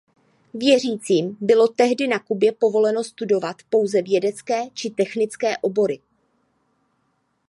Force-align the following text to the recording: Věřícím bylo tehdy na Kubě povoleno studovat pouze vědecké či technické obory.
Věřícím 0.53 1.37
bylo 1.41 1.67
tehdy 1.67 2.07
na 2.07 2.19
Kubě 2.19 2.51
povoleno 2.51 3.03
studovat 3.03 3.55
pouze 3.69 4.01
vědecké 4.01 4.61
či 4.73 4.89
technické 4.89 5.57
obory. 5.57 5.99